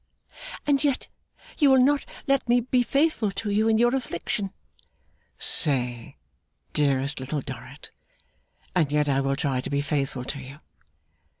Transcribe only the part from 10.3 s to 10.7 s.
you.